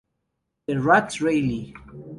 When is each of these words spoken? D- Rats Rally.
D- 0.67 0.77
Rats 0.77 1.21
Rally. 1.21 1.75